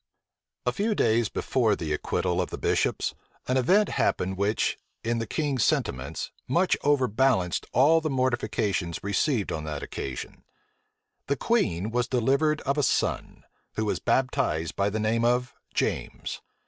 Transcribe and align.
A 0.65 0.71
few 0.71 0.95
days 0.95 1.29
before 1.29 1.75
the 1.75 1.93
acquittal 1.93 2.41
of 2.41 2.49
the 2.49 2.57
bishops, 2.57 3.13
an 3.47 3.55
event 3.55 3.87
happened 3.89 4.35
which, 4.35 4.79
in 5.03 5.19
the 5.19 5.27
king's 5.27 5.63
sentiments, 5.63 6.31
much 6.47 6.75
overbalanced 6.81 7.67
all 7.71 8.01
the 8.01 8.09
mortifications 8.09 9.03
received 9.03 9.51
on 9.51 9.63
that 9.65 9.83
occasion. 9.83 10.43
The 11.27 11.37
queen 11.37 11.91
was 11.91 12.07
delivered 12.07 12.61
of 12.61 12.79
a 12.79 12.81
son, 12.81 13.43
who 13.75 13.85
was 13.85 13.99
baptized 13.99 14.75
by 14.75 14.89
the 14.89 14.99
name 14.99 15.23
of 15.23 15.53
James. 15.71 16.41